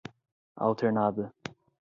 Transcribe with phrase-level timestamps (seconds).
[0.67, 1.31] alternada